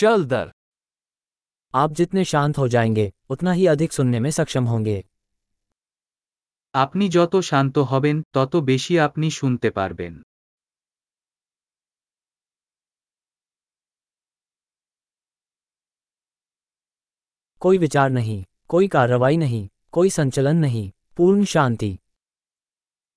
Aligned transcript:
चल 0.00 0.25
दर 0.25 0.51
आप 1.73 1.93
जितने 1.93 2.23
शांत 2.25 2.57
हो 2.57 2.67
जाएंगे 2.67 3.11
उतना 3.29 3.51
ही 3.51 3.65
अधिक 3.67 3.93
सुनने 3.93 4.19
में 4.19 4.29
सक्षम 4.31 4.65
होंगे 4.65 5.03
আপনি 6.73 7.05
যত 7.09 7.33
শান্ত 7.45 7.75
হবেন 7.87 8.17
তত 8.35 8.53
বেশি 8.67 8.93
আপনি 8.97 9.27
শুনতে 9.31 9.69
পারবেন 9.77 10.13
कोई 17.61 17.77
विचार 17.77 18.09
नहीं 18.11 18.39
कोई 18.69 18.87
कार्रवाई 18.87 19.37
नहीं 19.37 19.63
कोई 19.91 20.09
संचलन 20.11 20.57
नहीं 20.57 20.85
पूर्ण 21.17 21.43
शांति 21.53 21.91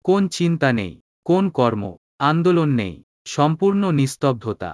কোন 0.05 0.23
চিন্তা 0.31 0.69
নেই 0.73 0.93
কোন 1.27 1.45
কর্ম 1.51 1.83
আন্দোলন 2.23 2.71
নেই 2.81 2.95
সম্পূর্ণ 3.27 3.83
নিস্তব্ধতা 3.99 4.73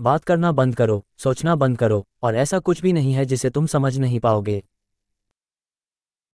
बात 0.00 0.24
करना 0.24 0.50
बंद 0.52 0.74
करो 0.74 1.02
सोचना 1.18 1.54
बंद 1.56 1.78
करो 1.78 2.04
और 2.22 2.34
ऐसा 2.36 2.58
कुछ 2.60 2.80
भी 2.82 2.92
नहीं 2.92 3.12
है 3.12 3.24
जिसे 3.26 3.50
तुम 3.50 3.66
समझ 3.66 3.98
नहीं 3.98 4.20
पाओगे 4.20 4.62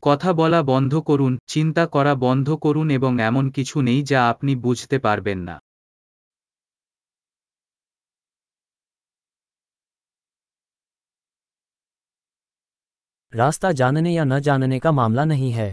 কথা 0.03 0.31
বলা 0.33 0.61
বন্ধ 0.65 0.93
করুন 1.09 1.35
চিন্তা 1.49 1.85
করা 1.87 2.13
বন্ধ 2.23 2.49
করুন 2.63 2.89
এবং 2.91 3.13
এমন 3.29 3.45
কিছু 3.57 3.77
নেই 3.83 4.01
যা 4.11 4.21
আপনি 4.33 4.53
বুঝতে 4.65 4.97
পারবেন 4.99 5.39
না 5.49 5.57
रास्ता 13.33 13.71
जानने 13.73 14.11
या 14.13 14.25
न 14.25 14.39
जानने 14.41 14.79
का 14.79 14.93
मामला 14.93 15.25
नहीं 15.27 15.53
है 15.53 15.71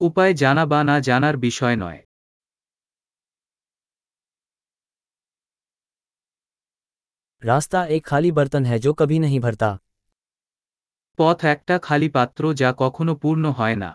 উপায় 0.00 0.32
জানা 0.34 0.64
বা 0.66 0.80
না 0.82 0.96
জানার 1.00 1.36
বিষয় 1.38 1.76
নয় 1.76 2.00
रास्ता 7.42 7.84
एक 7.86 8.06
खाली 8.06 8.30
बर्तन 8.32 8.66
है 8.66 8.78
जो 8.78 8.92
कभी 8.94 9.18
नहीं 9.18 9.40
भरता 9.40 9.78
পথ 11.18 11.38
একটা 11.44 11.76
খালি 11.78 12.08
পাত্র 12.08 12.42
যা 12.54 12.70
কখনো 12.78 13.12
পূর্ণ 13.22 13.44
হয় 13.58 13.76
না 13.76 13.90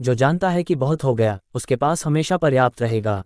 जो 0.00 0.14
जानता 0.14 0.48
है 0.50 0.62
कि 0.62 0.74
बहुत 0.74 1.04
हो 1.04 1.14
गया 1.14 1.38
उसके 1.54 1.76
पास 1.76 2.06
हमेशा 2.06 2.36
पर्याप्त 2.36 2.82
रहेगा 2.82 3.16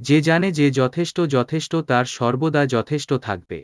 যে 0.00 0.18
জানে 0.20 0.48
যে 0.52 0.66
যথেষ্ট 0.70 1.16
যথেষ্ট 1.30 1.72
তার 1.88 2.04
সর্বদা 2.16 2.62
যথেষ্ট 2.66 3.10
থাকবে 3.22 3.58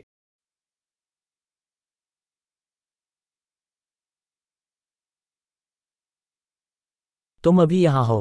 तुम 7.43 7.61
अभी 7.61 7.79
यहाँ 7.81 8.03
हो 8.05 8.19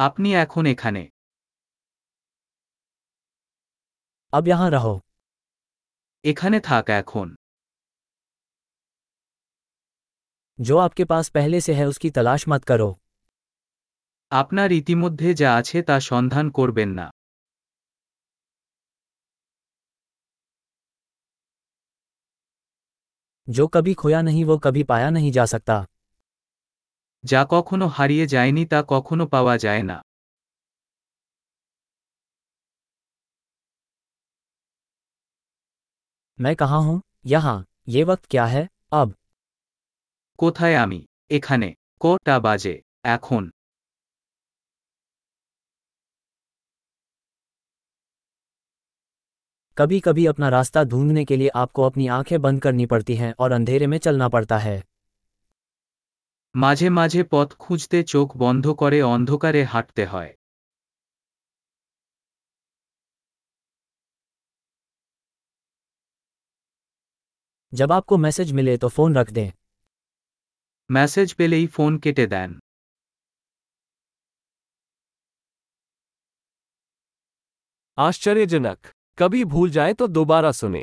আপনি 0.00 0.28
এখন 0.36 0.64
এখানে 0.66 1.02
अब 4.32 4.44
यहाँ 4.48 4.68
रहो 4.70 4.94
এখানে 6.24 6.58
থাক 6.60 6.86
এখন 6.92 7.28
जो 10.58 10.76
आपके 10.78 11.04
पास 11.06 11.28
पहले 11.30 11.60
से 11.60 11.72
है 11.74 11.86
उसकी 11.86 12.10
तलाश 12.10 12.48
मत 12.48 12.64
करो 12.64 12.90
আপনার 14.32 14.68
ইতিমধ্যে 14.72 15.28
যা 15.40 15.50
আছে 15.60 15.78
তা 15.88 15.96
সন্ধান 16.06 16.46
করবেন 16.58 16.90
না 16.98 17.06
जो 23.48 23.66
कभी 23.68 23.92
खोया 23.94 24.20
नहीं 24.22 24.44
वो 24.44 24.56
कभी 24.58 24.82
पाया 24.84 25.10
नहीं 25.10 25.30
जा 25.32 25.44
सकता 25.46 25.76
যা 27.24 27.40
কখনো 27.50 27.86
হারিয়ে 27.96 28.26
যায়নি 28.26 28.62
তা 28.66 28.78
কখনো 28.88 29.24
পাওয়া 29.32 29.54
যায় 29.58 29.84
না 29.84 29.96
मैं 36.38 36.54
कहाँ 36.56 36.80
हूँ 36.82 37.00
यहाँ 37.26 37.56
ये 37.88 38.02
वक्त 38.04 38.24
क्या 38.26 38.44
है 38.46 38.62
अब 38.94 39.08
কোথায় 40.38 40.76
আমি 40.76 41.00
এখানে 41.32 41.68
কটা 42.00 42.36
বাজে 42.40 42.74
এখন 43.08 43.42
कभी 49.76 49.98
कभी 50.00 50.24
अपना 50.26 50.48
रास्ता 50.48 50.82
ढूंढने 50.84 51.24
के 51.24 51.36
लिए 51.36 51.48
आपको 51.54 51.82
अपनी 51.82 52.06
आंखें 52.08 52.40
बंद 52.42 52.62
करनी 52.62 52.86
पड़ती 52.86 53.14
हैं 53.16 53.32
और 53.38 53.52
अंधेरे 53.52 53.86
में 53.86 53.96
चलना 53.98 54.28
पड़ता 54.28 54.58
है 54.58 54.76
মাঝে 56.54 56.88
মাঝে 56.90 57.20
পথ 57.30 57.48
খুঁজতে 57.58 57.98
চোখ 58.06 58.28
বন্ধ 58.36 58.64
করে 58.80 58.98
অন্ধকারে 59.04 59.62
হাঁটতে 59.64 60.04
হয় 60.06 60.32
जब 67.72 67.92
आपको 67.92 68.16
मैसेज 68.18 68.48
मिले 68.52 68.76
तो 68.78 68.88
फोन 68.88 69.10
रख 69.16 69.30
दें 69.30 69.50
মেসেজ 70.90 71.28
পেলেই 71.32 71.66
ফোন 71.74 71.92
কেটে 71.98 72.26
দেন 72.26 72.50
आश्चर्यजनक 77.98 78.78
कभी 79.18 79.44
भूल 79.46 79.68
जाए 79.70 79.92
तो 79.92 80.06
दोबारा 80.08 80.50
सुने 80.52 80.82